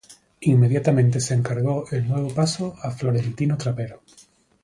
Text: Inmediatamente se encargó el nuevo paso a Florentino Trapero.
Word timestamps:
Inmediatamente 0.39 1.19
se 1.19 1.35
encargó 1.35 1.85
el 1.91 2.07
nuevo 2.09 2.33
paso 2.33 2.73
a 2.81 2.89
Florentino 2.89 3.55
Trapero. 3.55 4.01